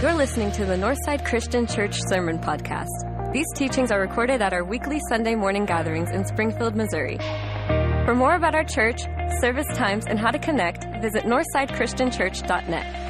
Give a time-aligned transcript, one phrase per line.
[0.00, 3.32] You're listening to the Northside Christian Church Sermon Podcast.
[3.32, 7.18] These teachings are recorded at our weekly Sunday morning gatherings in Springfield, Missouri.
[8.06, 9.02] For more about our church,
[9.40, 13.07] service times, and how to connect, visit northsidechristianchurch.net.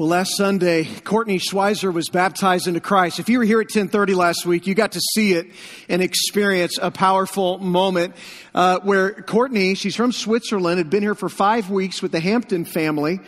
[0.00, 3.18] Well, last Sunday, Courtney Schweizer was baptized into Christ.
[3.18, 5.48] If you were here at 1030 last week, you got to see it
[5.90, 8.16] and experience a powerful moment
[8.54, 12.64] uh, where Courtney, she's from Switzerland, had been here for five weeks with the Hampton
[12.64, 13.20] family.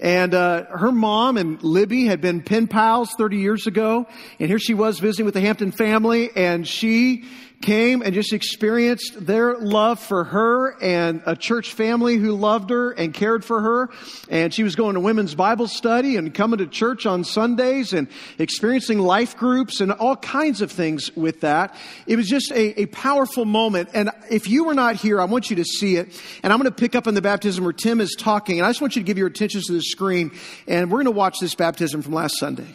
[0.00, 4.06] And uh, her mom and Libby had been pen pals 30 years ago.
[4.38, 6.30] And here she was visiting with the Hampton family.
[6.36, 7.24] And she
[7.60, 12.90] came and just experienced their love for her and a church family who loved her
[12.92, 13.90] and cared for her.
[14.28, 18.08] And she was going to women's Bible study and coming to church on Sundays and
[18.38, 21.74] experiencing life groups and all kinds of things with that.
[22.06, 23.90] It was just a, a powerful moment.
[23.92, 26.08] And if you were not here, I want you to see it.
[26.42, 28.58] And I'm going to pick up on the baptism where Tim is talking.
[28.58, 30.32] And I just want you to give your attention to the screen.
[30.66, 32.74] And we're going to watch this baptism from last Sunday.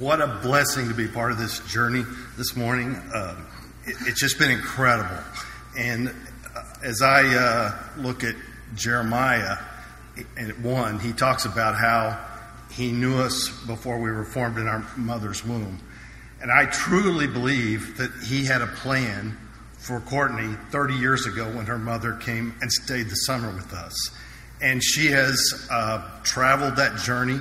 [0.00, 2.02] What a blessing to be part of this journey
[2.36, 2.96] this morning.
[3.14, 3.36] Uh,
[3.86, 5.22] it, it's just been incredible.
[5.78, 8.34] And uh, as I uh, look at
[8.74, 9.56] Jeremiah
[10.36, 12.20] at 1, he talks about how
[12.72, 15.78] he knew us before we were formed in our mother's womb.
[16.42, 19.38] And I truly believe that he had a plan
[19.78, 24.10] for Courtney 30 years ago when her mother came and stayed the summer with us.
[24.60, 27.38] And she has uh, traveled that journey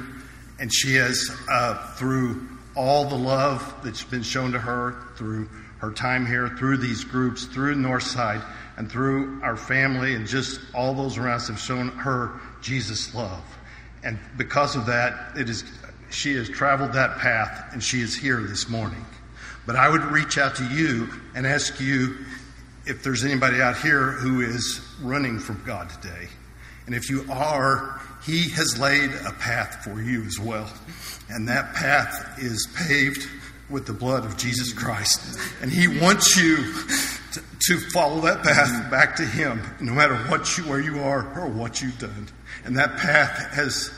[0.60, 5.92] and she has, uh, through all the love that's been shown to her through her
[5.92, 8.44] time here, through these groups, through Northside,
[8.78, 13.44] and through our family, and just all those around us have shown her Jesus' love.
[14.04, 15.64] And because of that, it is
[16.10, 19.04] she has traveled that path, and she is here this morning.
[19.66, 22.18] But I would reach out to you and ask you
[22.86, 26.28] if there's anybody out here who is running from God today.
[26.86, 30.72] And if you are, He has laid a path for you as well.
[31.30, 33.28] And that path is paved
[33.70, 35.40] with the blood of Jesus Christ.
[35.62, 36.58] And He wants you
[37.34, 41.38] to, to follow that path back to Him, no matter what you, where you are
[41.38, 42.28] or what you've done.
[42.66, 43.92] And that path has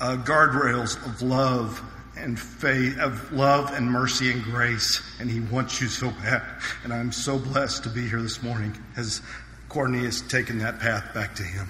[0.00, 1.82] uh, guardrails of love
[2.16, 5.02] and faith, of love and mercy and grace.
[5.20, 6.42] And He wants you so bad.
[6.84, 9.20] And I'm so blessed to be here this morning as
[9.68, 11.68] Courtney has taken that path back to Him.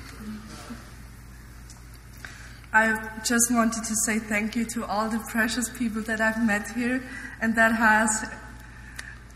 [2.77, 6.69] I just wanted to say thank you to all the precious people that I've met
[6.73, 7.03] here,
[7.41, 8.31] and that has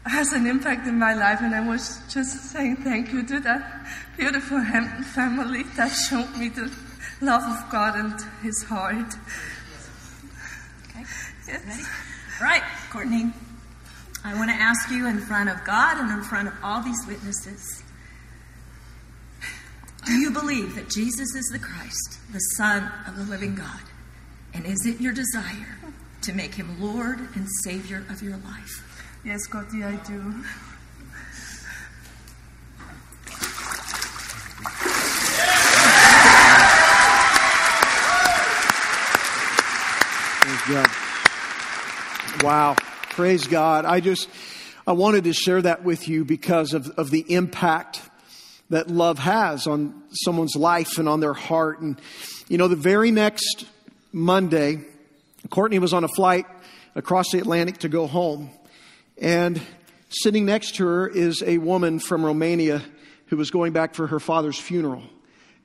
[0.05, 1.41] has an impact in my life.
[1.41, 3.63] And I was just saying thank you to that
[4.19, 6.71] beautiful Hampton family that showed me the
[7.23, 9.15] love of God and His heart.
[10.91, 11.05] Okay.
[11.49, 11.65] Yes.
[11.67, 11.83] Ready?
[12.43, 13.33] Right, Courtney.
[14.23, 17.07] I want to ask you in front of God and in front of all these
[17.07, 17.83] witnesses
[20.07, 23.81] do you believe that Jesus is the Christ, the Son of the living God?
[24.55, 25.79] And is it your desire
[26.23, 29.19] to make him Lord and Savior of your life?
[29.25, 30.45] Yes, Gotti, I do.
[40.71, 40.91] God.
[42.43, 42.77] Wow.
[43.11, 43.85] Praise God.
[43.85, 44.29] I just,
[44.87, 48.01] I wanted to share that with you because of, of the impact
[48.71, 51.81] that love has on someone's life and on their heart.
[51.81, 52.01] And,
[52.49, 53.67] you know, the very next
[54.13, 54.85] Monday,
[55.51, 56.47] Courtney was on a flight
[56.95, 58.51] across the Atlantic to go home.
[59.21, 59.61] And
[60.09, 62.83] sitting next to her is a woman from Romania
[63.27, 65.03] who was going back for her father's funeral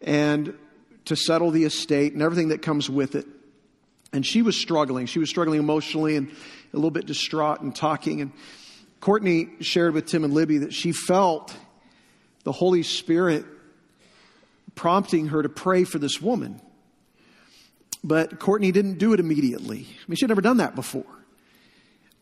[0.01, 0.57] and
[1.05, 3.25] to settle the estate and everything that comes with it.
[4.13, 5.07] And she was struggling.
[5.07, 8.21] She was struggling emotionally and a little bit distraught and talking.
[8.21, 8.31] And
[8.99, 11.55] Courtney shared with Tim and Libby that she felt
[12.45, 13.43] the Holy Spirit
[14.75, 16.61] prompting her to pray for this woman.
[18.03, 19.87] But Courtney didn't do it immediately.
[19.89, 21.05] I mean, she'd never done that before.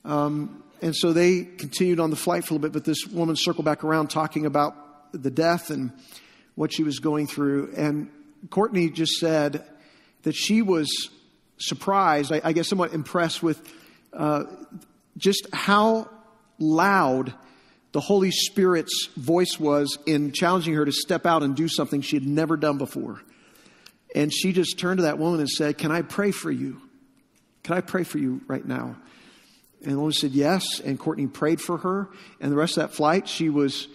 [0.06, 3.36] Um, and so they continued on the flight for a little bit, but this woman
[3.36, 5.92] circled back around talking about the death and
[6.56, 7.74] what she was going through.
[7.76, 8.10] And
[8.50, 9.64] Courtney just said
[10.24, 11.10] that she was
[11.58, 13.62] surprised, I, I guess somewhat impressed with
[14.14, 14.46] uh,
[15.18, 16.10] just how
[16.60, 17.34] loud
[17.94, 22.16] the Holy Spirit's voice was in challenging her to step out and do something she
[22.16, 23.22] had never done before.
[24.16, 26.82] And she just turned to that woman and said, Can I pray for you?
[27.62, 28.96] Can I pray for you right now?
[29.84, 30.80] And the woman said, Yes.
[30.80, 32.10] And Courtney prayed for her.
[32.42, 33.88] And the rest of that flight, she was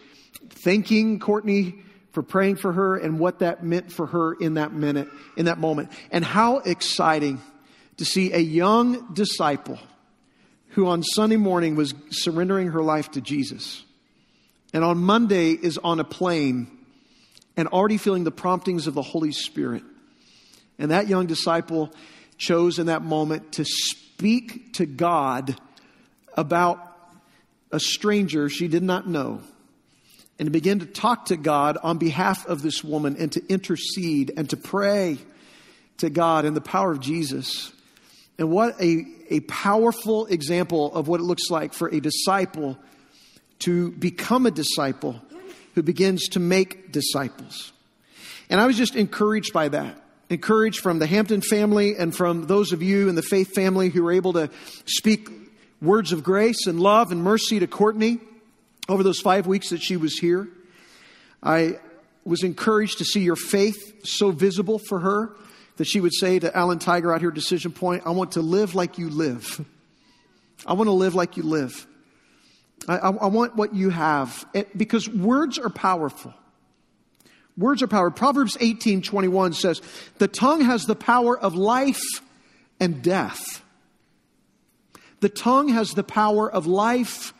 [0.49, 1.75] thanking Courtney
[2.13, 5.59] for praying for her and what that meant for her in that minute, in that
[5.59, 5.91] moment.
[6.13, 7.41] And how exciting
[7.97, 9.81] to see a young disciple
[10.71, 13.85] who on Sunday morning was surrendering her life to Jesus
[14.73, 16.69] and on Monday is on a plane
[17.57, 19.83] and already feeling the promptings of the Holy Spirit.
[20.79, 21.91] And that young disciple
[22.37, 25.57] chose in that moment to speak to God
[26.35, 26.81] about
[27.73, 29.41] a stranger she did not know
[30.39, 34.33] and to begin to talk to God on behalf of this woman and to intercede
[34.37, 35.19] and to pray
[35.99, 37.73] to God in the power of Jesus.
[38.39, 42.79] And what a, a powerful example of what it looks like for a disciple
[43.61, 45.21] to become a disciple
[45.75, 47.73] who begins to make disciples.
[48.51, 49.97] And I was just encouraged by that.
[50.31, 54.03] Encouraged from the Hampton family and from those of you in the faith family who
[54.03, 54.51] were able to
[54.85, 55.29] speak
[55.81, 58.19] words of grace and love and mercy to Courtney
[58.89, 60.49] over those five weeks that she was here.
[61.43, 61.79] I
[62.25, 65.31] was encouraged to see your faith so visible for her
[65.77, 68.43] that she would say to Alan Tiger out here at Decision Point, I want to
[68.43, 69.65] live like you live.
[70.67, 71.87] I want to live like you live.
[72.87, 74.47] I, I, want what you have.
[74.55, 76.33] It, because words are powerful.
[77.57, 78.17] Words are powerful.
[78.17, 79.83] Proverbs 18 21 says,
[80.19, 82.03] The tongue has the power of life
[82.79, 83.63] and death.
[85.21, 87.35] The tongue has the power of life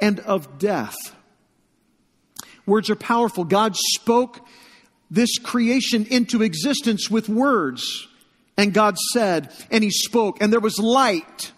[0.00, 0.96] and of death.
[2.66, 3.44] Words are powerful.
[3.44, 4.46] God spoke
[5.10, 8.06] this creation into existence with words.
[8.56, 11.52] And God said, and He spoke, and there was light.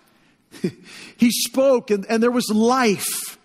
[1.16, 3.38] he spoke, and, and there was life.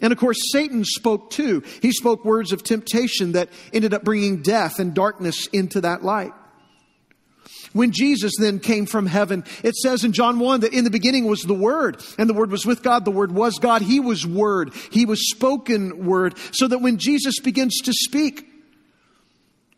[0.00, 1.62] And of course, Satan spoke too.
[1.82, 6.32] He spoke words of temptation that ended up bringing death and darkness into that light.
[7.72, 11.26] When Jesus then came from heaven, it says in John 1 that in the beginning
[11.26, 14.26] was the Word, and the Word was with God, the Word was God, He was
[14.26, 18.46] Word, He was spoken Word, so that when Jesus begins to speak,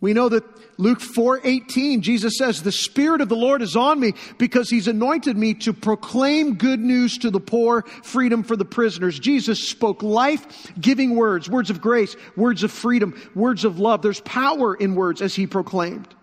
[0.01, 0.45] we know that
[0.81, 5.37] Luke 4:18 Jesus says the spirit of the Lord is on me because he's anointed
[5.37, 9.19] me to proclaim good news to the poor, freedom for the prisoners.
[9.19, 14.01] Jesus spoke life-giving words, words of grace, words of freedom, words of love.
[14.01, 16.15] There's power in words as he proclaimed.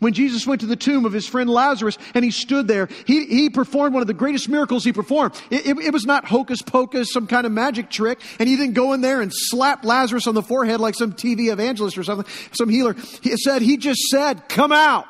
[0.00, 3.26] When Jesus went to the tomb of his friend Lazarus and he stood there, he,
[3.26, 5.34] he performed one of the greatest miracles he performed.
[5.50, 8.74] It, it, it was not hocus pocus, some kind of magic trick, and he didn't
[8.74, 12.26] go in there and slap Lazarus on the forehead like some TV evangelist or something,
[12.52, 12.94] some healer.
[13.22, 15.06] He said, he just said, come out.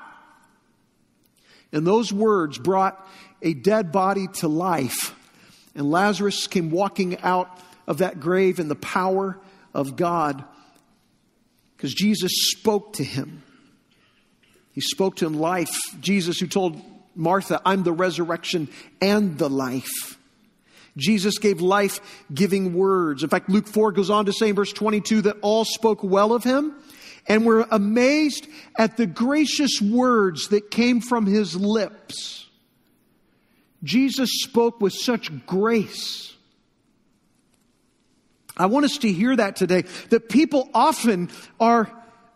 [1.73, 3.07] And those words brought
[3.43, 5.15] a dead body to life.
[5.75, 7.49] And Lazarus came walking out
[7.87, 9.39] of that grave in the power
[9.73, 10.45] of God
[11.77, 13.43] because Jesus spoke to him.
[14.73, 15.71] He spoke to him life.
[16.01, 16.81] Jesus, who told
[17.15, 18.69] Martha, I'm the resurrection
[19.01, 20.19] and the life.
[20.97, 22.01] Jesus gave life
[22.33, 23.23] giving words.
[23.23, 26.33] In fact, Luke 4 goes on to say in verse 22 that all spoke well
[26.33, 26.75] of him
[27.27, 28.47] and were amazed
[28.77, 32.47] at the gracious words that came from his lips.
[33.83, 36.35] Jesus spoke with such grace.
[38.57, 41.91] I want us to hear that today, that people often are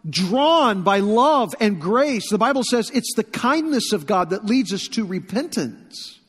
[0.08, 2.28] drawn by love and grace.
[2.30, 6.20] The Bible says it's the kindness of God that leads us to repentance.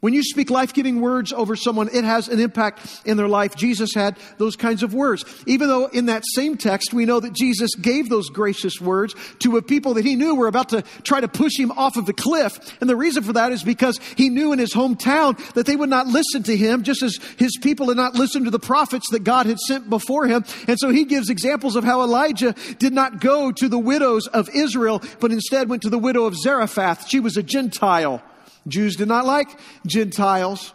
[0.00, 3.56] When you speak life giving words over someone, it has an impact in their life.
[3.56, 5.24] Jesus had those kinds of words.
[5.46, 9.56] Even though in that same text, we know that Jesus gave those gracious words to
[9.56, 12.12] a people that he knew were about to try to push him off of the
[12.12, 12.76] cliff.
[12.80, 15.90] And the reason for that is because he knew in his hometown that they would
[15.90, 19.24] not listen to him, just as his people had not listened to the prophets that
[19.24, 20.44] God had sent before him.
[20.68, 24.48] And so he gives examples of how Elijah did not go to the widows of
[24.54, 27.08] Israel, but instead went to the widow of Zarephath.
[27.08, 28.22] She was a Gentile.
[28.68, 29.48] Jews did not like
[29.86, 30.72] Gentiles.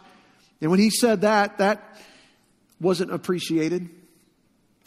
[0.60, 1.98] And when he said that, that
[2.80, 3.88] wasn't appreciated.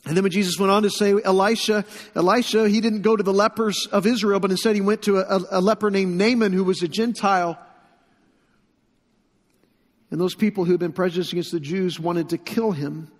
[0.06, 1.84] And then when Jesus went on to say, Elisha,
[2.16, 5.40] Elisha, he didn't go to the lepers of Israel, but instead he went to a,
[5.52, 7.60] a leper named Naaman who was a Gentile.
[10.10, 13.12] And those people who had been prejudiced against the Jews wanted to kill him.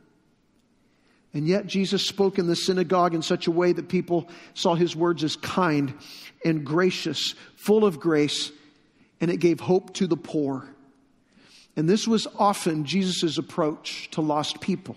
[1.34, 4.96] And yet Jesus spoke in the synagogue in such a way that people saw his
[4.96, 5.94] words as kind
[6.46, 8.52] and gracious, full of grace,
[9.20, 10.68] and it gave hope to the poor.
[11.76, 14.96] And this was often Jesus' approach to lost people.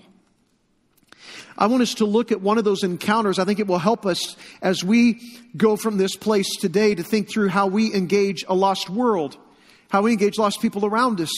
[1.59, 3.39] I want us to look at one of those encounters.
[3.39, 5.21] I think it will help us as we
[5.57, 9.37] go from this place today to think through how we engage a lost world,
[9.91, 11.31] how we engage lost people around us.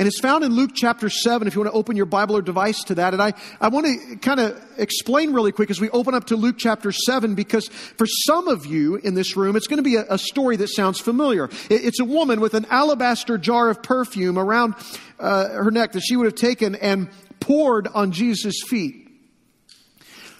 [0.00, 2.40] And it's found in Luke chapter 7, if you want to open your Bible or
[2.40, 3.12] device to that.
[3.12, 6.36] And I, I want to kind of explain really quick as we open up to
[6.36, 9.96] Luke chapter 7, because for some of you in this room, it's going to be
[9.96, 11.50] a, a story that sounds familiar.
[11.68, 14.74] It, it's a woman with an alabaster jar of perfume around
[15.18, 19.06] uh, her neck that she would have taken and poured on Jesus' feet.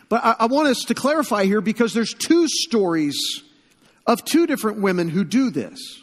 [0.09, 3.43] But I, I want us to clarify here because there's two stories
[4.07, 6.00] of two different women who do this.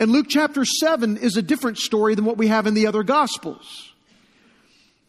[0.00, 3.02] And Luke chapter 7 is a different story than what we have in the other
[3.02, 3.92] Gospels.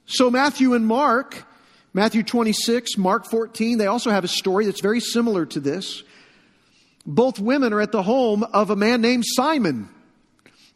[0.05, 1.45] So Matthew and Mark
[1.93, 6.03] Matthew 26, Mark 14, they also have a story that's very similar to this.
[7.05, 9.89] Both women are at the home of a man named Simon.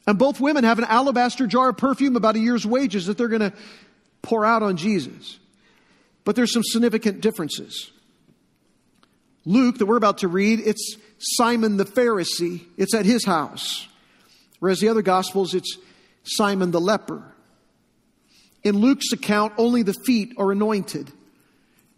[0.08, 3.28] And both women have an alabaster jar of perfume, about a year's wages, that they're
[3.28, 3.54] going to
[4.22, 5.40] pour out on Jesus.
[6.24, 7.92] But there's some significant differences.
[9.46, 13.88] Luke, that we're about to read, it's Simon the Pharisee, it's at his house.
[14.64, 15.78] Whereas the other Gospels, it's
[16.24, 17.22] Simon the leper.
[18.64, 21.12] In Luke's account, only the feet are anointed.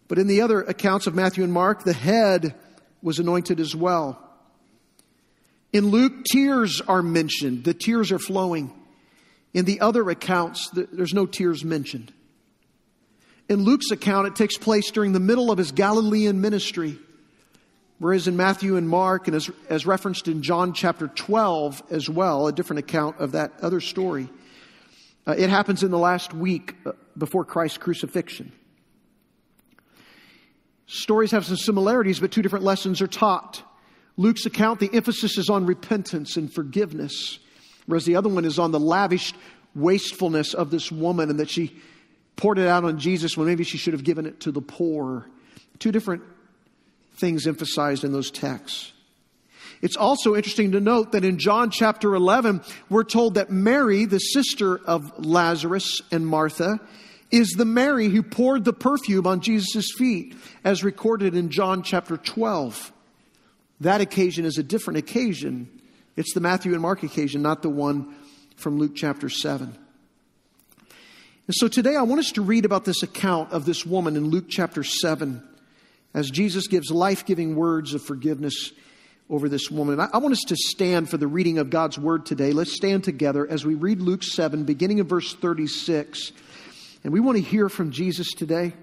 [0.07, 2.55] But in the other accounts of Matthew and Mark, the head
[3.03, 4.19] was anointed as well.
[5.73, 7.65] In Luke, tears are mentioned.
[7.65, 8.73] The tears are flowing.
[9.53, 12.11] In the other accounts, there's no tears mentioned.
[13.47, 16.97] In Luke's account, it takes place during the middle of his Galilean ministry.
[17.97, 22.47] Whereas in Matthew and Mark, and as, as referenced in John chapter 12 as well,
[22.47, 24.27] a different account of that other story,
[25.25, 28.51] uh, it happens in the last week uh, before Christ's crucifixion.
[30.87, 33.63] Stories have some similarities, but two different lessons are taught.
[34.17, 37.39] Luke's account, the emphasis is on repentance and forgiveness,
[37.85, 39.33] whereas the other one is on the lavish
[39.73, 41.75] wastefulness of this woman and that she
[42.35, 45.25] poured it out on Jesus when maybe she should have given it to the poor.
[45.79, 46.23] Two different
[47.15, 48.91] things emphasized in those texts.
[49.81, 54.19] It's also interesting to note that in John chapter 11, we're told that Mary, the
[54.19, 56.79] sister of Lazarus and Martha,
[57.31, 62.17] is the Mary who poured the perfume on Jesus' feet, as recorded in John chapter
[62.17, 62.91] 12.
[63.81, 65.69] That occasion is a different occasion.
[66.15, 68.15] It's the Matthew and Mark occasion, not the one
[68.55, 69.77] from Luke chapter 7.
[71.47, 74.29] And so today I want us to read about this account of this woman in
[74.29, 75.43] Luke chapter 7
[76.15, 78.71] as Jesus gives life giving words of forgiveness
[79.29, 79.99] over this woman.
[79.99, 82.53] I, want us to stand for the reading of God's word today.
[82.53, 86.31] Let's stand together as we read Luke 7, beginning in verse 36.
[87.03, 88.73] And we want to hear from Jesus today.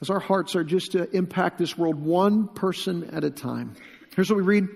[0.00, 3.74] As our hearts are just to impact this world one person at a time.
[4.16, 4.68] Here's what we read.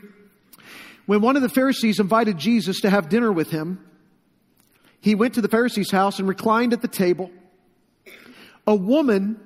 [1.07, 3.83] When one of the Pharisees invited Jesus to have dinner with him,
[5.01, 7.31] he went to the Pharisee's house and reclined at the table.
[8.67, 9.41] A woman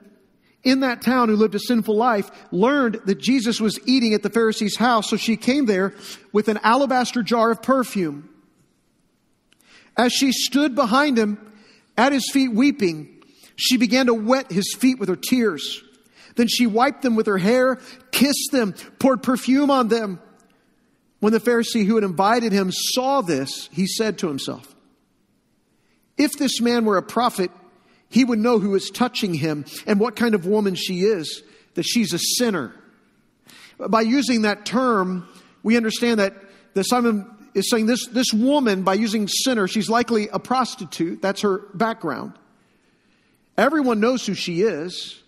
[0.66, 4.28] in that town who lived a sinful life learned that Jesus was eating at the
[4.28, 5.94] Pharisee's house, so she came there
[6.32, 8.28] with an alabaster jar of perfume.
[9.96, 11.38] As she stood behind him
[11.96, 13.22] at his feet weeping,
[13.54, 15.82] she began to wet his feet with her tears.
[16.34, 17.78] Then she wiped them with her hair,
[18.10, 20.20] kissed them, poured perfume on them.
[21.20, 24.74] When the Pharisee who had invited him saw this, he said to himself,
[26.18, 27.52] If this man were a prophet,
[28.08, 31.42] he would know who is touching him and what kind of woman she is,
[31.74, 32.74] that she's a sinner.
[33.78, 35.28] By using that term,
[35.62, 36.34] we understand that,
[36.74, 41.20] that Simon is saying this, this woman, by using sinner, she's likely a prostitute.
[41.22, 42.34] That's her background.
[43.58, 45.22] Everyone knows who she is.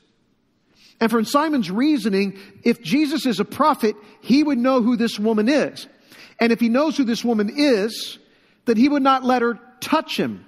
[1.00, 5.49] And from Simon's reasoning, if Jesus is a prophet, he would know who this woman
[5.49, 5.87] is.
[6.40, 8.18] And if he knows who this woman is,
[8.64, 10.44] that he would not let her touch him.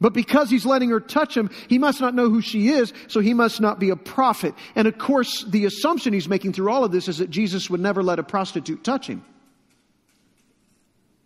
[0.00, 3.20] But because he's letting her touch him, he must not know who she is, so
[3.20, 4.54] he must not be a prophet.
[4.74, 7.80] And of course, the assumption he's making through all of this is that Jesus would
[7.80, 9.22] never let a prostitute touch him.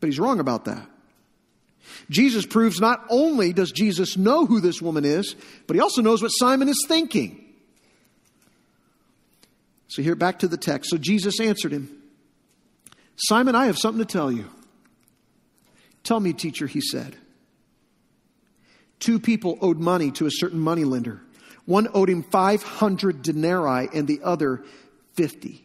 [0.00, 0.88] But he's wrong about that.
[2.10, 6.20] Jesus proves not only does Jesus know who this woman is, but he also knows
[6.20, 7.40] what Simon is thinking.
[9.86, 10.90] So here back to the text.
[10.90, 12.02] So Jesus answered him,
[13.16, 14.50] Simon, I have something to tell you.
[16.02, 17.16] Tell me, teacher, he said.
[18.98, 21.20] Two people owed money to a certain moneylender.
[21.66, 24.64] One owed him 500 denarii and the other
[25.14, 25.64] 50.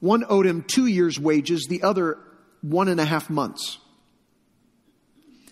[0.00, 2.18] One owed him two years' wages, the other
[2.60, 3.78] one and a half months.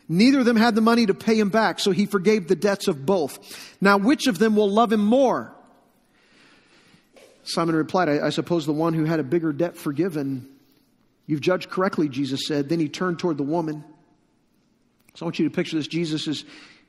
[0.09, 2.89] Neither of them had the money to pay him back, so he forgave the debts
[2.89, 3.39] of both.
[3.81, 5.55] Now, which of them will love him more?
[7.45, 10.49] Simon replied, I, I suppose the one who had a bigger debt forgiven.
[11.27, 12.69] You've judged correctly, Jesus said.
[12.69, 13.85] Then he turned toward the woman.
[15.15, 15.87] So I want you to picture this.
[15.87, 16.45] Jesus is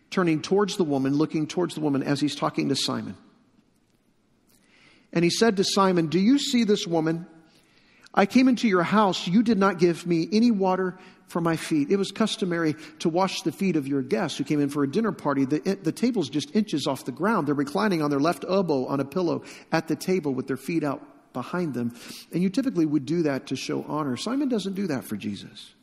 [0.10, 3.18] turning towards the woman, looking towards the woman as he's talking to Simon.
[5.12, 7.28] And he said to Simon, Do you see this woman?
[8.14, 9.28] I came into your house.
[9.28, 11.90] You did not give me any water for my feet.
[11.90, 14.92] It was customary to wash the feet of your guests who came in for a
[14.92, 15.46] dinner party.
[15.46, 17.48] The, the table's just inches off the ground.
[17.48, 20.84] They're reclining on their left elbow on a pillow at the table with their feet
[20.84, 21.02] out
[21.34, 21.96] behind them.
[22.32, 24.16] And you typically would do that to show honor.
[24.16, 25.74] Simon doesn't do that for Jesus.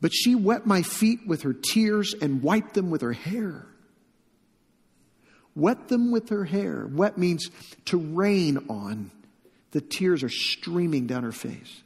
[0.00, 3.66] But she wet my feet with her tears and wiped them with her hair.
[5.54, 6.86] Wet them with her hair.
[6.92, 7.50] Wet means
[7.86, 9.10] to rain on.
[9.70, 11.82] The tears are streaming down her face.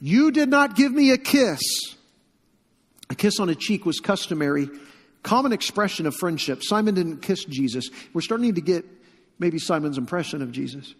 [0.00, 1.60] You did not give me a kiss.
[3.08, 4.68] A kiss on a cheek was customary,
[5.22, 6.62] common expression of friendship.
[6.62, 7.88] Simon didn't kiss Jesus.
[8.12, 8.84] We're starting to get
[9.38, 10.94] maybe Simon's impression of Jesus.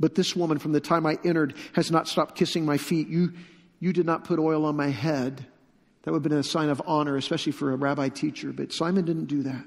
[0.00, 3.08] But this woman, from the time I entered, has not stopped kissing my feet.
[3.08, 3.32] You,
[3.80, 5.46] you did not put oil on my head.
[6.02, 8.52] That would have been a sign of honor, especially for a rabbi teacher.
[8.52, 9.64] But Simon didn't do that.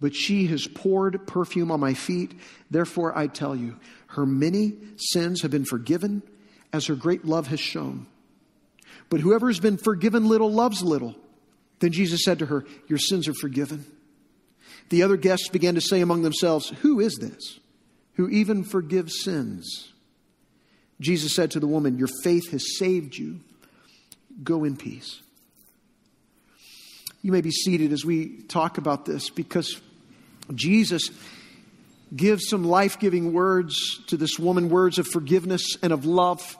[0.00, 2.32] But she has poured perfume on my feet.
[2.70, 3.76] Therefore, I tell you,
[4.08, 6.22] her many sins have been forgiven
[6.72, 8.06] as her great love has shown.
[9.10, 11.16] But whoever has been forgiven little loves little.
[11.80, 13.84] Then Jesus said to her, Your sins are forgiven.
[14.90, 17.58] The other guests began to say among themselves, Who is this?
[18.18, 19.92] Who even forgives sins.
[21.00, 23.40] Jesus said to the woman, Your faith has saved you.
[24.42, 25.22] Go in peace.
[27.22, 29.80] You may be seated as we talk about this because
[30.52, 31.10] Jesus
[32.14, 36.58] gives some life giving words to this woman words of forgiveness and of love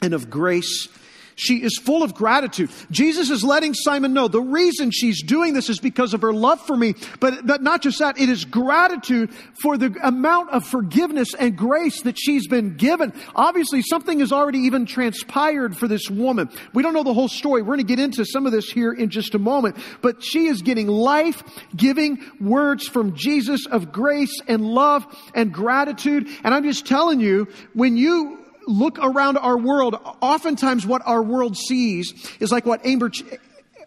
[0.00, 0.88] and of grace
[1.36, 2.70] she is full of gratitude.
[2.90, 6.60] Jesus is letting Simon know the reason she's doing this is because of her love
[6.60, 6.94] for me.
[7.20, 12.02] But, but not just that, it is gratitude for the amount of forgiveness and grace
[12.02, 13.12] that she's been given.
[13.34, 16.48] Obviously, something has already even transpired for this woman.
[16.72, 17.62] We don't know the whole story.
[17.62, 19.76] We're going to get into some of this here in just a moment.
[20.02, 21.42] But she is getting life
[21.76, 26.28] giving words from Jesus of grace and love and gratitude.
[26.44, 31.56] And I'm just telling you, when you look around our world, oftentimes what our world
[31.56, 32.80] sees is like what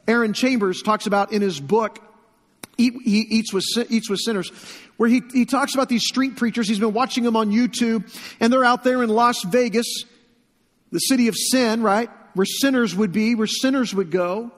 [0.07, 2.00] Arron Chambers talks about in his book,
[2.79, 4.51] Eat, he eats with, eats with sinners,
[4.98, 6.67] where he, he talks about these street preachers.
[6.67, 8.07] He's been watching them on YouTube,
[8.39, 9.88] and they're out there in Las Vegas,
[10.91, 12.10] the city of sin, right?
[12.36, 14.51] Where sinners would be, where sinners would go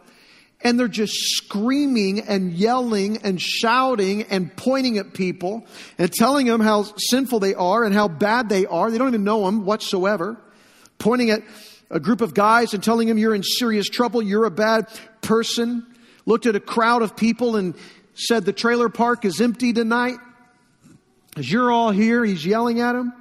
[0.61, 5.65] and they're just screaming and yelling and shouting and pointing at people
[5.97, 8.91] and telling them how sinful they are and how bad they are.
[8.91, 10.37] They don't even know them whatsoever.
[10.97, 11.41] Pointing at
[11.89, 14.87] a group of guys and telling them you're in serious trouble, you're a bad
[15.21, 15.85] person.
[16.25, 17.73] Looked at a crowd of people and
[18.13, 20.17] said the trailer park is empty tonight.
[21.37, 23.13] As you're all here, he's yelling at them.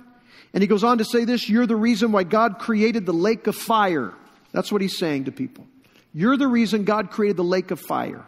[0.52, 3.46] And he goes on to say this, you're the reason why God created the lake
[3.46, 4.12] of fire.
[4.50, 5.66] That's what he's saying to people.
[6.12, 8.24] You're the reason God created the lake of fire.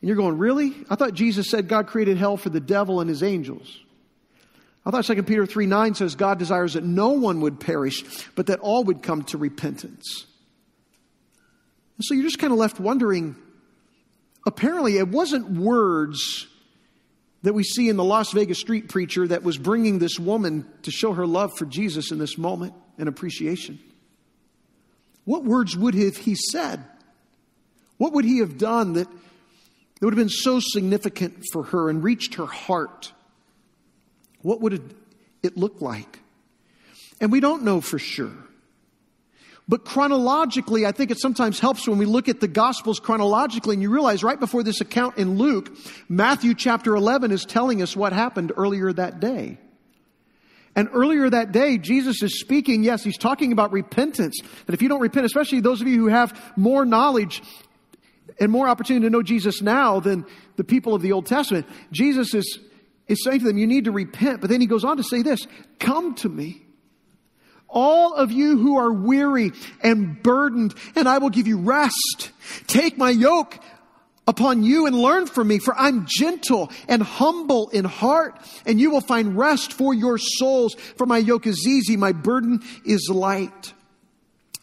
[0.00, 0.74] And you're going, really?
[0.90, 3.80] I thought Jesus said God created hell for the devil and his angels.
[4.84, 8.46] I thought 2 Peter 3 9 says God desires that no one would perish, but
[8.46, 10.26] that all would come to repentance.
[11.96, 13.36] And so you're just kind of left wondering
[14.46, 16.46] apparently, it wasn't words
[17.42, 20.90] that we see in the Las Vegas street preacher that was bringing this woman to
[20.90, 23.78] show her love for Jesus in this moment and appreciation.
[25.26, 26.82] What words would have he said?
[27.98, 32.02] What would he have done that, that would have been so significant for her and
[32.02, 33.12] reached her heart?
[34.40, 34.94] What would
[35.42, 36.20] it look like?
[37.20, 38.32] And we don't know for sure.
[39.68, 43.82] But chronologically, I think it sometimes helps when we look at the Gospels chronologically and
[43.82, 45.76] you realize right before this account in Luke,
[46.08, 49.58] Matthew chapter 11 is telling us what happened earlier that day.
[50.76, 54.38] And earlier that day, Jesus is speaking, yes, he's talking about repentance.
[54.66, 57.42] That if you don't repent, especially those of you who have more knowledge
[58.38, 62.34] and more opportunity to know Jesus now than the people of the Old Testament, Jesus
[62.34, 62.58] is,
[63.08, 64.42] is saying to them, you need to repent.
[64.42, 65.46] But then he goes on to say this,
[65.78, 66.62] come to me.
[67.68, 72.30] All of you who are weary and burdened, and I will give you rest.
[72.66, 73.58] Take my yoke
[74.26, 78.90] upon you and learn from me, for I'm gentle and humble in heart, and you
[78.90, 80.74] will find rest for your souls.
[80.96, 83.72] For my yoke is easy, my burden is light.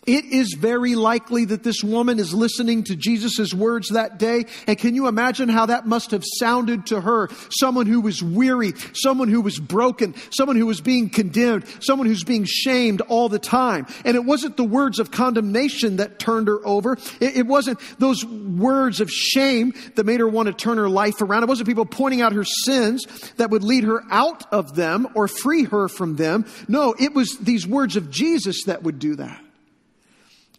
[0.05, 4.45] It is very likely that this woman is listening to Jesus' words that day.
[4.67, 7.29] And can you imagine how that must have sounded to her?
[7.49, 12.25] Someone who was weary, someone who was broken, someone who was being condemned, someone who's
[12.25, 13.87] being shamed all the time.
[14.03, 16.97] And it wasn't the words of condemnation that turned her over.
[17.21, 21.21] It, it wasn't those words of shame that made her want to turn her life
[21.21, 21.43] around.
[21.43, 23.05] It wasn't people pointing out her sins
[23.37, 26.45] that would lead her out of them or free her from them.
[26.67, 29.39] No, it was these words of Jesus that would do that.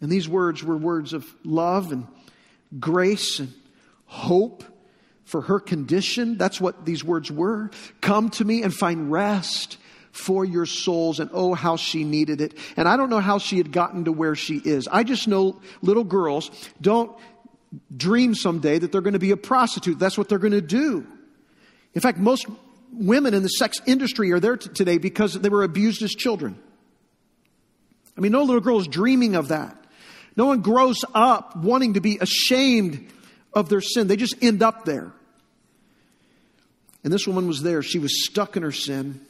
[0.05, 2.05] And these words were words of love and
[2.79, 3.51] grace and
[4.05, 4.63] hope
[5.23, 6.37] for her condition.
[6.37, 7.71] That's what these words were.
[8.01, 9.79] Come to me and find rest
[10.11, 11.19] for your souls.
[11.19, 12.55] And oh, how she needed it.
[12.77, 14.87] And I don't know how she had gotten to where she is.
[14.87, 17.11] I just know little girls don't
[17.97, 19.97] dream someday that they're going to be a prostitute.
[19.97, 21.07] That's what they're going to do.
[21.95, 22.45] In fact, most
[22.93, 26.59] women in the sex industry are there t- today because they were abused as children.
[28.15, 29.81] I mean, no little girl is dreaming of that.
[30.37, 33.07] No one grows up wanting to be ashamed
[33.53, 34.07] of their sin.
[34.07, 35.11] They just end up there.
[37.03, 37.81] And this woman was there.
[37.81, 39.21] She was stuck in her sin.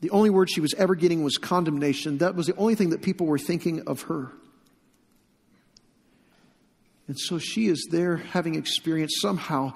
[0.00, 2.18] The only word she was ever getting was condemnation.
[2.18, 4.30] That was the only thing that people were thinking of her.
[7.08, 9.72] And so she is there having experienced somehow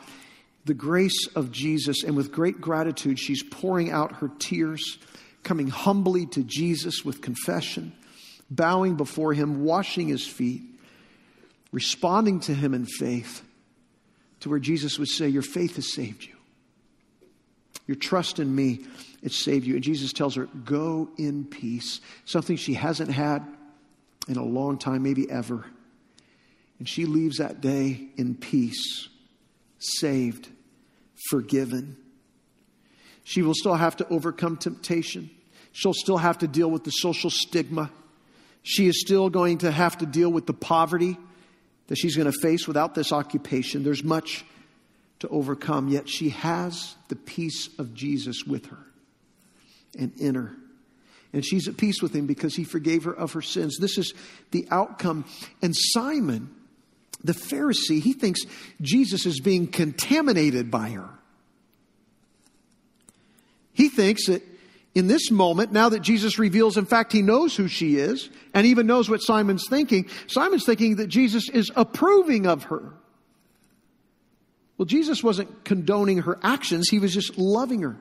[0.66, 4.98] the grace of Jesus, and with great gratitude, she's pouring out her tears,
[5.42, 7.92] coming humbly to Jesus with confession,
[8.50, 10.62] bowing before him, washing his feet,
[11.72, 13.42] responding to him in faith,
[14.40, 16.35] to where Jesus would say, Your faith has saved you.
[17.87, 18.80] Your trust in me,
[19.22, 19.74] it saved you.
[19.74, 22.00] And Jesus tells her, Go in peace.
[22.24, 23.44] Something she hasn't had
[24.28, 25.64] in a long time, maybe ever.
[26.78, 29.09] And she leaves that day in peace,
[29.78, 30.48] saved,
[31.30, 31.96] forgiven.
[33.22, 35.30] She will still have to overcome temptation.
[35.72, 37.90] She'll still have to deal with the social stigma.
[38.64, 41.18] She is still going to have to deal with the poverty
[41.87, 43.85] that she's going to face without this occupation.
[43.85, 44.44] There's much
[45.20, 48.79] to overcome, yet she has the peace of Jesus with her
[49.98, 50.57] and in her.
[51.35, 53.77] And she's at peace with him because he forgave her of her sins.
[53.79, 54.14] This is
[54.50, 55.27] the outcome.
[55.61, 56.48] And Simon,
[57.22, 58.40] the Pharisee, he thinks
[58.81, 61.11] Jesus is being contaminated by her.
[63.74, 64.42] He thinks that
[64.94, 68.66] in this moment, now that Jesus reveals, in fact, he knows who she is and
[68.66, 72.94] even knows what Simon's thinking, Simon's thinking that Jesus is approving of her.
[74.78, 77.96] Well, Jesus wasn't condoning her actions, he was just loving her.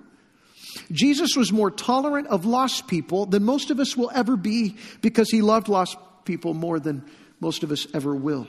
[0.91, 5.29] Jesus was more tolerant of lost people than most of us will ever be because
[5.29, 7.03] he loved lost people more than
[7.39, 8.47] most of us ever will.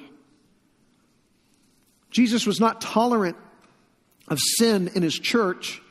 [2.10, 3.36] Jesus was not tolerant
[4.28, 5.82] of sin in his church,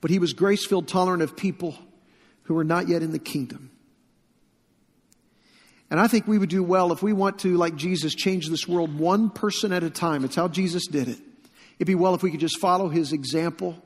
[0.00, 1.76] but he was grace filled, tolerant of people
[2.46, 3.70] who are not yet in the kingdom.
[5.90, 8.66] And I think we would do well if we want to, like Jesus, change this
[8.66, 10.24] world one person at a time.
[10.24, 11.18] It's how Jesus did it.
[11.78, 13.80] It'd be well if we could just follow his example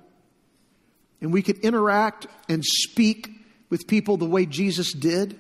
[1.21, 3.31] and we could interact and speak
[3.69, 5.39] with people the way Jesus did.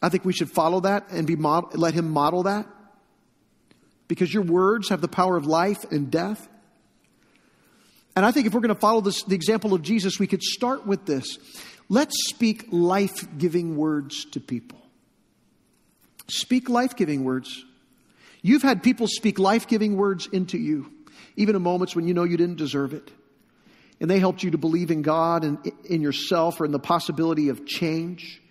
[0.00, 2.66] I think we should follow that and be let him model that.
[4.08, 6.48] Because your words have the power of life and death.
[8.14, 10.42] And I think if we're going to follow this, the example of Jesus, we could
[10.42, 11.38] start with this.
[11.88, 14.78] Let's speak life giving words to people.
[16.28, 17.64] Speak life giving words.
[18.42, 20.92] You've had people speak life giving words into you
[21.36, 23.10] even in moments when you know you didn't deserve it.
[24.00, 27.48] And they helped you to believe in God and in yourself or in the possibility
[27.48, 28.42] of change.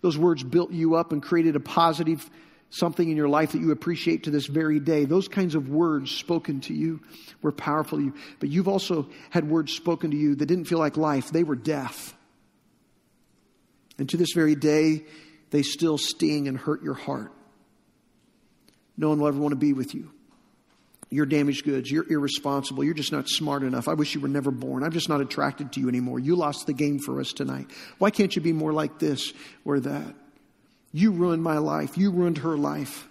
[0.00, 2.28] Those words built you up and created a positive
[2.70, 5.04] something in your life that you appreciate to this very day.
[5.04, 7.00] Those kinds of words spoken to you
[7.42, 8.14] were powerful to you.
[8.38, 11.56] But you've also had words spoken to you that didn't feel like life, they were
[11.56, 12.14] death.
[13.98, 15.04] And to this very day,
[15.50, 17.32] they still sting and hurt your heart.
[18.96, 20.10] No one will ever want to be with you.
[21.10, 21.90] You're damaged goods.
[21.90, 22.84] You're irresponsible.
[22.84, 23.86] You're just not smart enough.
[23.86, 24.82] I wish you were never born.
[24.82, 26.18] I'm just not attracted to you anymore.
[26.18, 27.66] You lost the game for us tonight.
[27.98, 29.34] Why can't you be more like this
[29.66, 30.14] or that?
[30.90, 31.98] You ruined my life.
[31.98, 33.06] You ruined her life.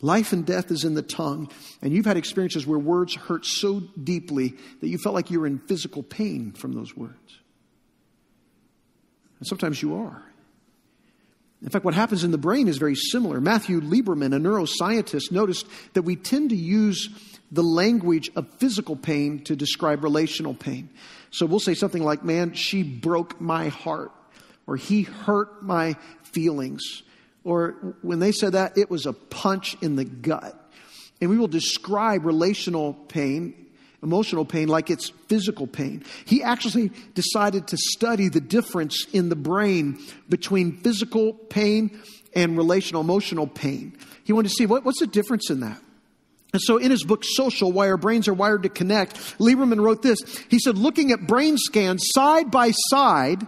[0.00, 1.50] Life and death is in the tongue.
[1.82, 5.48] And you've had experiences where words hurt so deeply that you felt like you were
[5.48, 7.40] in physical pain from those words.
[9.38, 10.22] And sometimes you are.
[11.62, 13.40] In fact, what happens in the brain is very similar.
[13.40, 17.08] Matthew Lieberman, a neuroscientist, noticed that we tend to use
[17.50, 20.90] the language of physical pain to describe relational pain.
[21.30, 24.12] So we'll say something like, Man, she broke my heart,
[24.66, 27.02] or he hurt my feelings.
[27.44, 30.60] Or when they said that, it was a punch in the gut.
[31.20, 33.65] And we will describe relational pain
[34.06, 36.04] emotional pain like it's physical pain.
[36.24, 42.00] He actually decided to study the difference in the brain between physical pain
[42.34, 43.96] and relational emotional pain.
[44.24, 45.80] He wanted to see what, what's the difference in that.
[46.52, 50.02] And so in his book, Social, Why Our Brains Are Wired to Connect, Lieberman wrote
[50.02, 50.18] this.
[50.48, 53.46] He said, looking at brain scans side by side,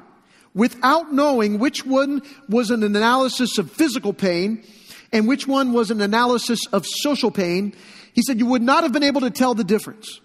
[0.55, 4.65] without knowing which one was an analysis of physical pain
[5.13, 7.75] and which one was an analysis of social pain,
[8.13, 10.21] he said you would not have been able to tell the difference.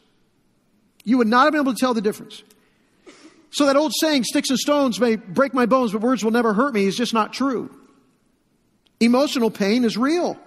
[1.03, 2.43] You would not have been able to tell the difference.
[3.51, 6.53] So that old saying, sticks and stones may break my bones, but words will never
[6.53, 7.69] hurt me, is just not true.
[8.99, 10.37] Emotional pain is real,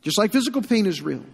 [0.00, 1.24] just like physical pain is real.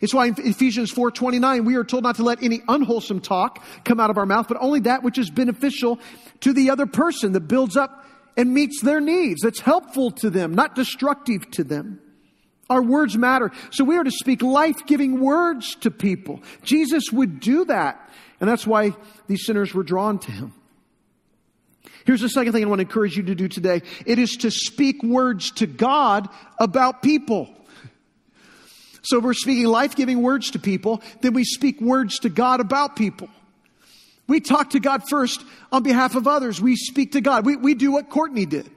[0.00, 4.00] It's why in Ephesians 4:29 we are told not to let any unwholesome talk come
[4.00, 5.98] out of our mouth, but only that which is beneficial
[6.40, 8.04] to the other person that builds up
[8.36, 12.00] and meets their needs, that's helpful to them, not destructive to them.
[12.70, 13.52] Our words matter.
[13.70, 16.42] So we are to speak life giving words to people.
[16.62, 18.00] Jesus would do that.
[18.40, 18.96] And that's why
[19.26, 20.52] these sinners were drawn to him.
[22.04, 24.50] Here's the second thing I want to encourage you to do today it is to
[24.50, 27.48] speak words to God about people.
[29.02, 32.96] So we're speaking life giving words to people, then we speak words to God about
[32.96, 33.28] people.
[34.26, 36.58] We talk to God first on behalf of others.
[36.58, 37.44] We speak to God.
[37.44, 38.70] We, we do what Courtney did.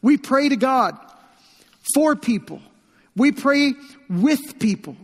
[0.00, 0.96] We pray to God
[1.94, 2.62] for people.
[3.20, 3.74] We pray
[4.08, 4.96] with people.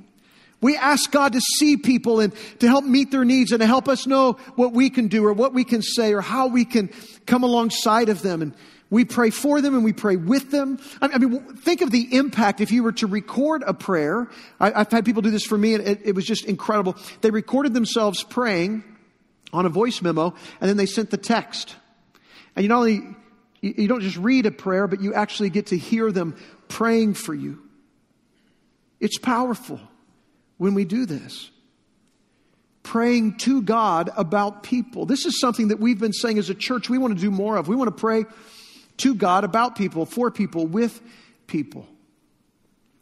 [0.62, 3.88] We ask God to see people and to help meet their needs and to help
[3.90, 6.88] us know what we can do or what we can say or how we can
[7.26, 8.40] come alongside of them.
[8.40, 8.54] And
[8.88, 10.78] we pray for them and we pray with them.
[11.02, 14.30] I mean, think of the impact if you were to record a prayer.
[14.58, 16.96] I, have had people do this for me and it, it was just incredible.
[17.20, 18.82] They recorded themselves praying
[19.52, 21.76] on a voice memo and then they sent the text.
[22.56, 23.02] And you not only,
[23.60, 26.34] you don't just read a prayer, but you actually get to hear them
[26.68, 27.60] praying for you.
[29.00, 29.80] It's powerful
[30.58, 31.50] when we do this.
[32.82, 35.06] Praying to God about people.
[35.06, 37.56] This is something that we've been saying as a church we want to do more
[37.56, 37.68] of.
[37.68, 38.24] We want to pray
[38.98, 41.00] to God about people, for people, with
[41.46, 41.86] people.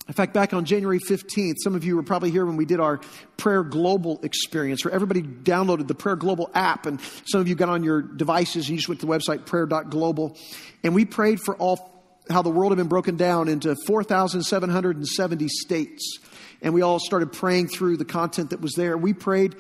[0.07, 2.79] In fact, back on January 15th, some of you were probably here when we did
[2.79, 3.01] our
[3.39, 7.71] Prayer Global experience, where everybody downloaded the Prayer Global app, and some of you got
[7.71, 10.37] on your devices and you just went to the website prayer.global.
[10.83, 11.94] And we prayed for all
[12.31, 16.19] how the world had been broken down into 4,770 states
[16.65, 18.97] and we all started praying through the content that was there.
[18.97, 19.55] We prayed,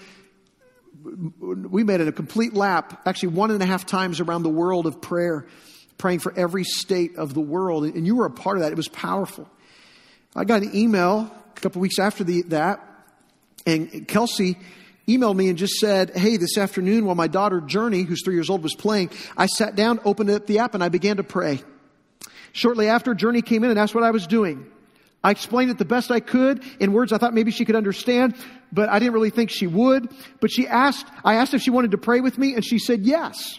[1.05, 4.87] we made it a complete lap, actually one and a half times around the world
[4.87, 5.47] of prayer,
[5.99, 7.85] praying for every state of the world.
[7.85, 8.73] And you were a part of that.
[8.73, 9.49] It was powerful.
[10.35, 12.81] I got an email a couple weeks after the, that,
[13.67, 14.57] and Kelsey
[15.07, 18.49] emailed me and just said, Hey, this afternoon while my daughter Journey, who's three years
[18.49, 21.61] old, was playing, I sat down, opened up the app, and I began to pray.
[22.55, 24.65] Shortly after, Journey came in and asked what I was doing.
[25.25, 28.37] I explained it the best I could in words I thought maybe she could understand,
[28.71, 30.09] but I didn't really think she would.
[30.41, 33.01] But she asked, I asked if she wanted to pray with me, and she said
[33.01, 33.59] yes.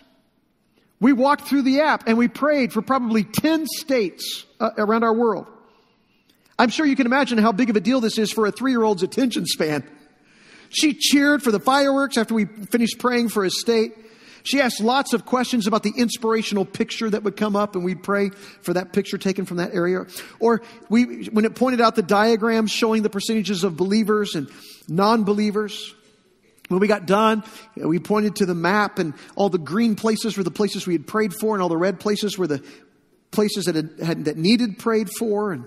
[1.02, 5.14] We walked through the app and we prayed for probably 10 states uh, around our
[5.14, 5.46] world.
[6.58, 8.72] I'm sure you can imagine how big of a deal this is for a three
[8.72, 9.84] year old's attention span.
[10.70, 13.92] She cheered for the fireworks after we finished praying for a state.
[14.46, 18.04] She asked lots of questions about the inspirational picture that would come up, and we'd
[18.04, 18.30] pray
[18.62, 20.06] for that picture taken from that area.
[20.40, 24.48] Or we, when it pointed out the diagrams showing the percentages of believers and
[24.88, 25.96] non believers,
[26.68, 27.44] when we got done,
[27.76, 31.08] we pointed to the map, and all the green places were the places we had
[31.08, 32.64] prayed for, and all the red places were the
[33.32, 35.54] places that, had, had, that needed prayed for.
[35.54, 35.66] And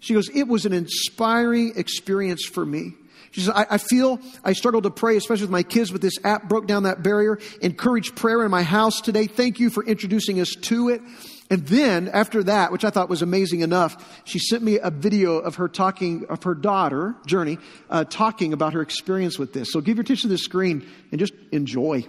[0.00, 2.94] she goes, It was an inspiring experience for me.
[3.30, 6.18] She says, I, I, feel I struggled to pray, especially with my kids, but this
[6.24, 9.26] app broke down that barrier, encouraged prayer in my house today.
[9.26, 11.02] Thank you for introducing us to it.
[11.50, 15.38] And then after that, which I thought was amazing enough, she sent me a video
[15.38, 19.72] of her talking, of her daughter, Journey, uh, talking about her experience with this.
[19.72, 22.04] So give your attention to the screen and just enjoy.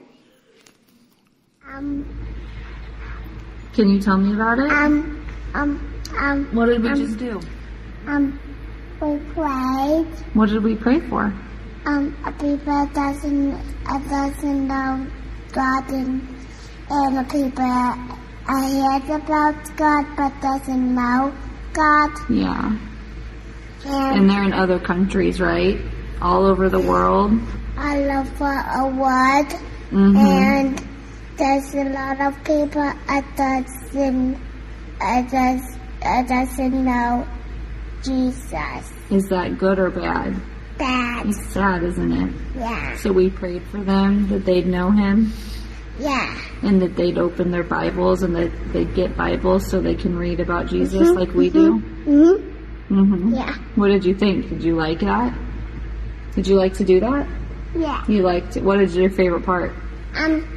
[1.72, 2.06] Um,
[3.74, 4.72] Can you tell me about it?
[4.72, 6.56] Um, um, um.
[6.56, 7.40] What did we um, just do?
[8.08, 8.40] Um,
[9.02, 10.08] we prayed.
[10.34, 11.34] What did we pray for?
[11.86, 13.52] Um, a people doesn't
[14.10, 15.08] doesn't know
[15.52, 16.28] God and
[16.90, 17.66] and people
[18.52, 21.34] I heard about God but doesn't know
[21.74, 22.12] God.
[22.30, 22.78] Yeah.
[23.86, 25.80] And, and they're in other countries, right?
[26.22, 27.40] All over the world.
[27.78, 29.48] All over the world.
[29.92, 30.18] Mm-hmm.
[30.18, 30.88] And
[31.38, 34.42] there's a lot of people that doesn't
[35.00, 37.26] does, uh, doesn't know
[38.04, 38.92] Jesus.
[39.10, 40.40] Is that good or bad?
[40.78, 41.28] Bad.
[41.28, 42.34] It's sad, isn't it?
[42.56, 42.96] Yeah.
[42.98, 45.34] So we prayed for them that they'd know Him.
[46.00, 46.40] Yeah.
[46.64, 50.40] And that they'd open their Bibles and that they'd get Bibles so they can read
[50.40, 52.12] about Jesus mm-hmm, like we mm-hmm, do.
[52.12, 53.00] Mm-hmm.
[53.00, 53.36] Mm-hmm.
[53.36, 53.54] Yeah.
[53.76, 54.50] What did you think?
[54.50, 55.38] Did you like that?
[56.36, 57.28] Did you like to do that?
[57.76, 58.04] Yeah.
[58.08, 58.64] You liked it.
[58.64, 59.74] What is your favorite part?
[60.16, 60.48] Um,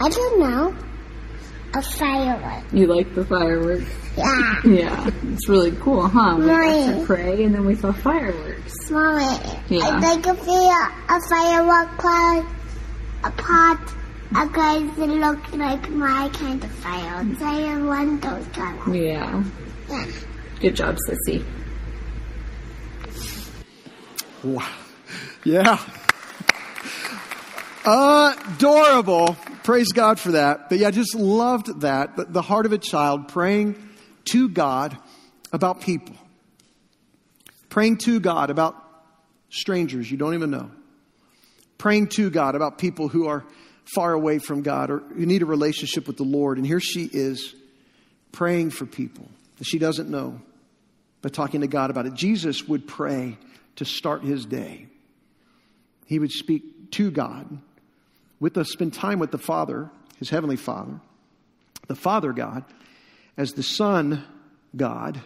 [0.00, 0.74] I don't know.
[1.72, 2.64] A firework.
[2.72, 3.84] You like the fireworks?
[4.16, 4.60] Yeah.
[4.64, 5.10] Yeah.
[5.32, 6.36] It's really cool, huh?
[6.38, 6.86] We Mommy.
[6.86, 8.90] got to pray and then we saw fireworks.
[8.90, 9.24] Mommy,
[9.68, 9.88] Yeah.
[9.88, 12.46] I think if we a, a firework pot,
[13.22, 13.94] a pot,
[14.32, 17.40] a guys that look like my kind of fireworks.
[17.42, 18.94] I want those kind of.
[18.94, 19.44] Yeah.
[19.88, 20.06] Yeah.
[20.60, 21.44] Good job, Sissy.
[24.42, 24.68] Wow.
[25.44, 25.78] Yeah.
[27.84, 29.36] Adorable.
[29.70, 30.68] Praise God for that.
[30.68, 32.16] But yeah, I just loved that.
[32.16, 33.80] The, the heart of a child praying
[34.32, 34.98] to God
[35.52, 36.16] about people.
[37.68, 38.74] Praying to God about
[39.48, 40.72] strangers you don't even know.
[41.78, 43.44] Praying to God about people who are
[43.94, 46.58] far away from God or who need a relationship with the Lord.
[46.58, 47.54] And here she is
[48.32, 49.28] praying for people
[49.58, 50.40] that she doesn't know,
[51.22, 52.14] but talking to God about it.
[52.14, 53.38] Jesus would pray
[53.76, 54.88] to start his day.
[56.06, 57.46] He would speak to God,
[58.40, 61.00] with us, spend time with the Father, his heavenly Father,
[61.86, 62.64] the Father God,
[63.36, 64.24] as the Son
[64.74, 65.20] God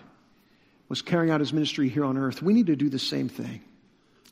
[0.88, 2.42] was carrying out his ministry here on earth.
[2.42, 3.62] We need to do the same thing.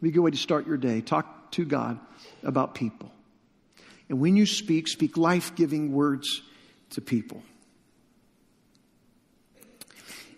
[0.03, 1.01] Be a good way to start your day.
[1.01, 1.99] Talk to God
[2.43, 3.11] about people.
[4.09, 6.43] And when you speak, speak life giving words
[6.91, 7.43] to people.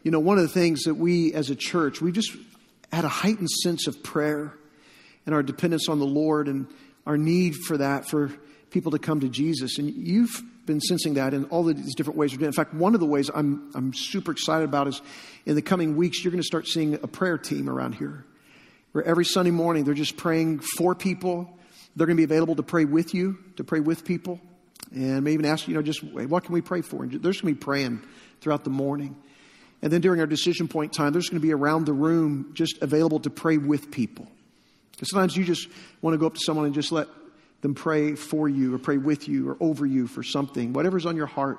[0.02, 2.37] You know, one of the things that we as a church, we just
[2.92, 4.52] had a heightened sense of prayer
[5.24, 6.66] and our dependence on the Lord and
[7.07, 8.31] our need for that for
[8.71, 9.79] people to come to Jesus.
[9.79, 12.33] And you've been sensing that in all these different ways.
[12.33, 12.49] we're doing.
[12.49, 15.01] In fact, one of the ways I'm, I'm super excited about is
[15.47, 18.25] in the coming weeks, you're going to start seeing a prayer team around here
[18.93, 21.59] where every Sunday morning they're just praying for people.
[21.97, 24.40] They're going to be available to pray with you, to pray with people,
[24.93, 27.03] and may even ask, you know, just what can we pray for?
[27.03, 28.03] And they're just going to be praying
[28.40, 29.17] throughout the morning.
[29.83, 32.81] And then during our decision point time, there's going to be around the room just
[32.83, 34.29] available to pray with people.
[35.02, 35.68] Sometimes you just
[36.02, 37.09] want to go up to someone and just let
[37.62, 41.16] them pray for you or pray with you or over you for something, whatever's on
[41.16, 41.59] your heart.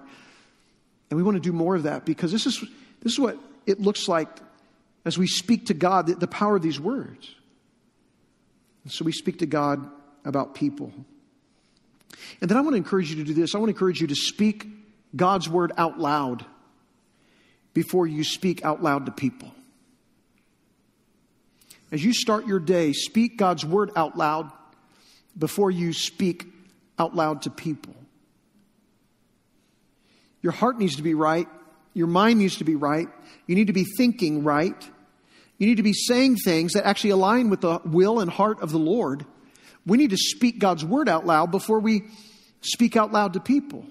[1.10, 2.60] And we want to do more of that because this is,
[3.02, 4.30] this is what it looks like
[5.04, 7.34] as we speak to God, the, the power of these words.
[8.84, 9.90] And so we speak to God
[10.24, 10.92] about people.
[12.42, 13.56] And then I want to encourage you to do this.
[13.56, 14.68] I want to encourage you to speak
[15.16, 16.46] God's word out loud
[17.74, 19.55] before you speak out loud to people.
[21.96, 24.52] As you start your day, speak God's word out loud
[25.38, 26.46] before you speak
[27.00, 27.96] out loud to people.
[30.42, 31.48] Your heart needs to be right.
[31.94, 33.08] Your mind needs to be right.
[33.48, 34.76] You need to be thinking right.
[35.58, 38.74] You need to be saying things that actually align with the will and heart of
[38.74, 39.26] the Lord.
[39.86, 42.04] We need to speak God's word out loud before we
[42.60, 43.86] speak out loud to people.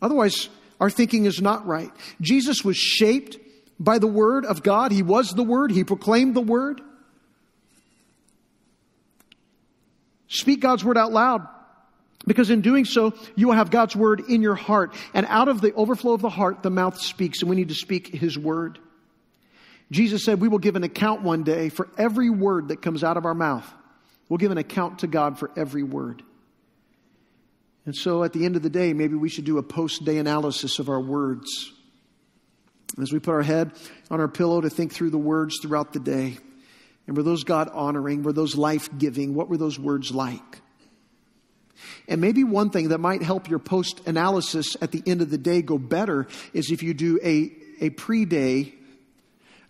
[0.00, 0.48] Otherwise,
[0.80, 1.90] our thinking is not right.
[2.20, 3.36] Jesus was shaped
[3.78, 4.92] by the word of God.
[4.92, 6.80] He was the word, he proclaimed the word.
[10.28, 11.46] Speak God's word out loud.
[12.26, 14.94] Because in doing so, you will have God's word in your heart.
[15.14, 17.74] And out of the overflow of the heart, the mouth speaks, and we need to
[17.74, 18.80] speak his word.
[19.92, 23.16] Jesus said, We will give an account one day for every word that comes out
[23.16, 23.66] of our mouth.
[24.28, 26.22] We'll give an account to God for every word.
[27.84, 30.18] And so at the end of the day, maybe we should do a post day
[30.18, 31.72] analysis of our words.
[33.00, 33.72] As we put our head
[34.10, 36.38] on our pillow to think through the words throughout the day.
[37.06, 38.22] And were those God honoring?
[38.22, 39.34] Were those life giving?
[39.34, 40.60] What were those words like?
[42.08, 45.38] And maybe one thing that might help your post analysis at the end of the
[45.38, 48.72] day go better is if you do a, a pre day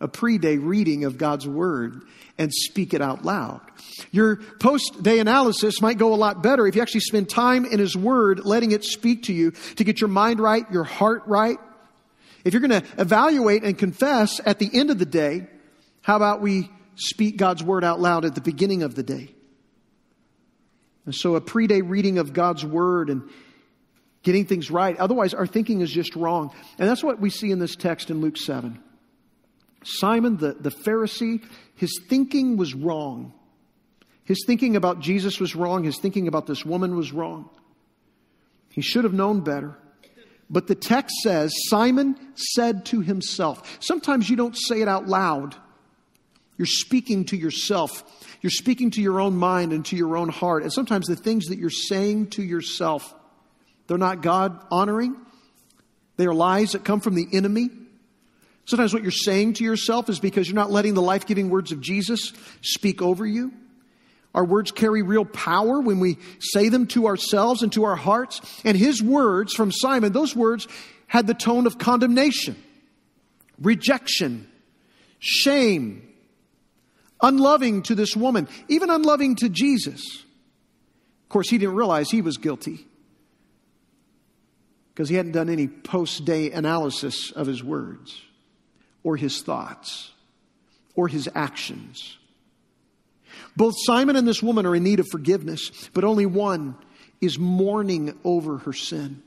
[0.00, 2.02] a pre day reading of God's Word
[2.38, 3.60] and speak it out loud.
[4.10, 7.78] Your post day analysis might go a lot better if you actually spend time in
[7.78, 11.58] His Word, letting it speak to you to get your mind right, your heart right.
[12.46, 15.48] If you're going to evaluate and confess at the end of the day,
[16.02, 19.34] how about we speak God's Word out loud at the beginning of the day?
[21.06, 23.28] And so a pre day reading of God's Word and
[24.22, 24.96] getting things right.
[24.96, 26.52] Otherwise, our thinking is just wrong.
[26.78, 28.80] And that's what we see in this text in Luke 7.
[29.82, 33.32] Simon the, the Pharisee, his thinking was wrong.
[34.22, 35.82] His thinking about Jesus was wrong.
[35.82, 37.50] His thinking about this woman was wrong.
[38.68, 39.76] He should have known better.
[40.48, 43.78] But the text says Simon said to himself.
[43.80, 45.56] Sometimes you don't say it out loud.
[46.56, 48.04] You're speaking to yourself.
[48.40, 50.62] You're speaking to your own mind and to your own heart.
[50.62, 53.14] And sometimes the things that you're saying to yourself,
[53.86, 55.16] they're not God honoring.
[56.16, 57.68] They are lies that come from the enemy.
[58.64, 61.72] Sometimes what you're saying to yourself is because you're not letting the life giving words
[61.72, 62.32] of Jesus
[62.62, 63.52] speak over you.
[64.36, 68.42] Our words carry real power when we say them to ourselves and to our hearts.
[68.64, 70.68] And his words from Simon, those words
[71.06, 72.54] had the tone of condemnation,
[73.58, 74.46] rejection,
[75.18, 76.06] shame,
[77.22, 80.02] unloving to this woman, even unloving to Jesus.
[81.22, 82.86] Of course, he didn't realize he was guilty
[84.92, 88.20] because he hadn't done any post day analysis of his words
[89.02, 90.10] or his thoughts
[90.94, 92.18] or his actions.
[93.56, 96.76] Both Simon and this woman are in need of forgiveness, but only one
[97.20, 99.22] is mourning over her sin.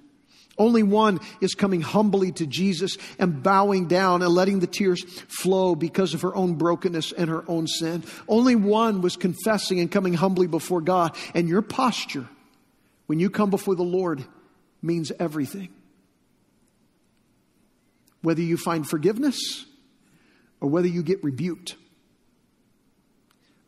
[0.59, 5.73] Only one is coming humbly to Jesus and bowing down and letting the tears flow
[5.73, 8.03] because of her own brokenness and her own sin.
[8.27, 11.15] Only one was confessing and coming humbly before God.
[11.33, 12.27] And your posture
[13.07, 14.23] when you come before the Lord
[14.81, 15.69] means everything.
[18.21, 19.65] Whether you find forgiveness
[20.59, 21.77] or whether you get rebuked.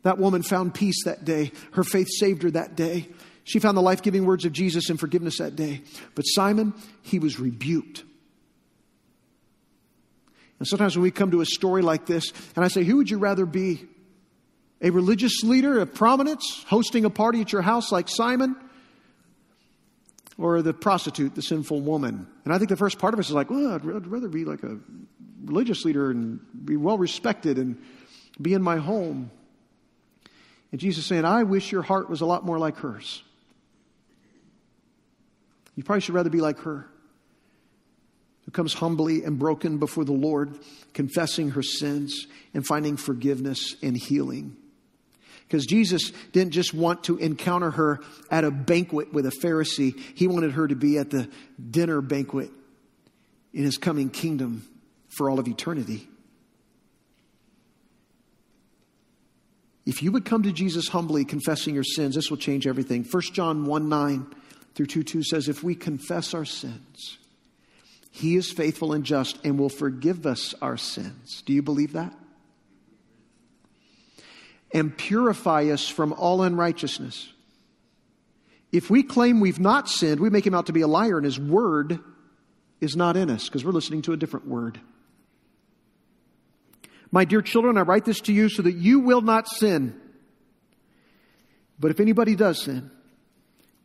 [0.03, 1.51] That woman found peace that day.
[1.73, 3.09] Her faith saved her that day.
[3.43, 5.81] She found the life giving words of Jesus and forgiveness that day.
[6.15, 8.03] But Simon, he was rebuked.
[10.59, 13.09] And sometimes when we come to a story like this, and I say, Who would
[13.09, 13.87] you rather be?
[14.83, 18.55] A religious leader of prominence hosting a party at your house like Simon?
[20.37, 22.27] Or the prostitute, the sinful woman?
[22.45, 24.63] And I think the first part of us is like, Well, I'd rather be like
[24.63, 24.77] a
[25.43, 27.81] religious leader and be well respected and
[28.39, 29.31] be in my home.
[30.71, 33.23] And Jesus saying, I wish your heart was a lot more like hers.
[35.75, 36.87] You probably should rather be like her,
[38.45, 40.59] who comes humbly and broken before the Lord,
[40.93, 44.57] confessing her sins and finding forgiveness and healing.
[45.47, 47.99] Because Jesus didn't just want to encounter her
[48.29, 51.29] at a banquet with a Pharisee, he wanted her to be at the
[51.69, 52.51] dinner banquet
[53.53, 54.65] in his coming kingdom
[55.09, 56.07] for all of eternity.
[59.85, 63.03] If you would come to Jesus humbly, confessing your sins, this will change everything.
[63.03, 64.27] 1 John 1 9
[64.75, 67.17] through 2 2 says, If we confess our sins,
[68.11, 71.41] he is faithful and just and will forgive us our sins.
[71.45, 72.13] Do you believe that?
[74.73, 77.29] And purify us from all unrighteousness.
[78.71, 81.25] If we claim we've not sinned, we make him out to be a liar, and
[81.25, 81.99] his word
[82.79, 84.79] is not in us because we're listening to a different word.
[87.11, 89.99] My dear children, I write this to you so that you will not sin.
[91.77, 92.89] But if anybody does sin,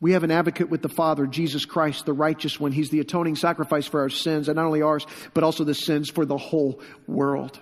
[0.00, 2.70] we have an advocate with the Father, Jesus Christ, the righteous one.
[2.70, 6.10] He's the atoning sacrifice for our sins, and not only ours, but also the sins
[6.10, 7.58] for the whole world.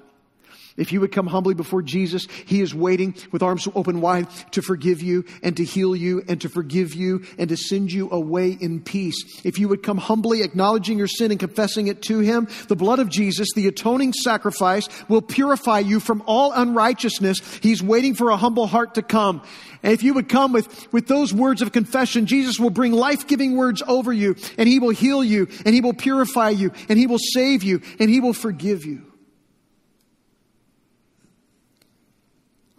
[0.76, 4.60] If you would come humbly before Jesus, He is waiting with arms open wide to
[4.60, 8.50] forgive you and to heal you and to forgive you and to send you away
[8.60, 9.14] in peace.
[9.44, 12.98] If you would come humbly acknowledging your sin and confessing it to Him, the blood
[12.98, 17.38] of Jesus, the atoning sacrifice, will purify you from all unrighteousness.
[17.62, 19.42] He's waiting for a humble heart to come.
[19.84, 23.56] And if you would come with, with those words of confession, Jesus will bring life-giving
[23.56, 27.06] words over you and He will heal you and He will purify you and He
[27.06, 29.02] will save you and He will forgive you.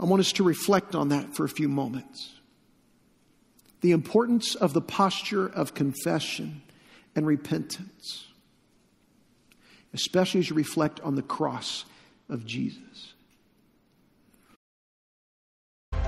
[0.06, 2.36] I want us to reflect on that for a few moments.
[3.82, 6.62] The importance of the posture of confession
[7.16, 8.28] and repentance,
[9.96, 11.86] especially as you reflect on the cross
[12.30, 13.15] of Jesus.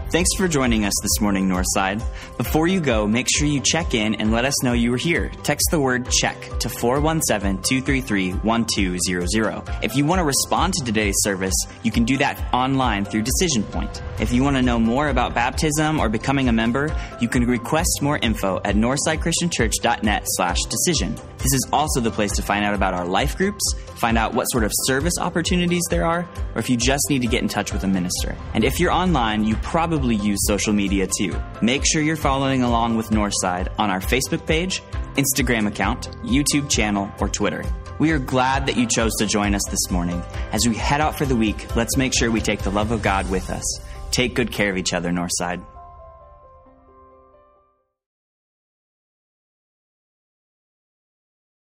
[0.09, 2.01] Thanks for joining us this morning, Northside.
[2.37, 5.29] Before you go, make sure you check in and let us know you were here.
[5.43, 9.83] Text the word check to 417 233 1200.
[9.83, 11.53] If you want to respond to today's service,
[11.83, 14.01] you can do that online through Decision Point.
[14.17, 17.99] If you want to know more about baptism or becoming a member, you can request
[18.01, 21.15] more info at northsidechristianchurch.net slash decision.
[21.39, 24.45] This is also the place to find out about our life groups, find out what
[24.45, 27.73] sort of service opportunities there are, or if you just need to get in touch
[27.73, 28.35] with a minister.
[28.53, 31.35] And if you're online, you probably use social media too.
[31.61, 34.81] Make sure you're following along with Northside on our Facebook page,
[35.15, 37.63] Instagram account, YouTube channel, or Twitter.
[37.99, 40.21] We are glad that you chose to join us this morning.
[40.51, 43.01] As we head out for the week, let's make sure we take the love of
[43.01, 43.63] God with us.
[44.11, 45.63] Take good care of each other, Northside.